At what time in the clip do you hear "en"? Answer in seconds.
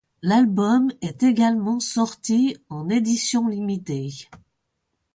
2.69-2.89